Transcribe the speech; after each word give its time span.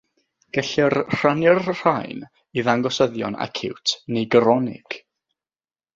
Gellir 0.57 0.95
rhannu'r 1.09 1.61
rhain 1.81 2.25
i 2.61 2.65
ddangosyddion 2.69 3.39
aciwt 3.49 3.95
neu 4.17 4.29
gronig. 4.37 4.99